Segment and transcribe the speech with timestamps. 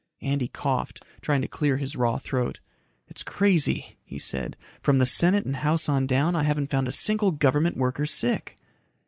[0.23, 2.59] Andy coughed, trying to clear his raw throat.
[3.07, 4.57] "It's crazy," he said.
[4.81, 8.57] "From the Senate and House on down, I haven't found a single government worker sick."